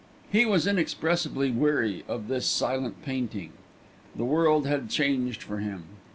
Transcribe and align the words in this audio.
He 0.31 0.47
was 0.47 0.65
inexpressibly 0.65 1.51
weary 1.51 2.03
of 2.07 2.27
this 2.27 2.47
silent 2.47 3.03
painting. 3.05 3.53
The 4.15 4.25
world 4.25 4.65
had 4.65 4.89
changed 4.89 5.43
for 5.43 5.59
him. 5.59 5.83